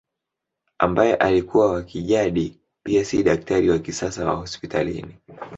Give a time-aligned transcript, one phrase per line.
[0.79, 5.17] Ambaye alikuwa wa kijadi pia si daktari wa kisasa wa hospitalini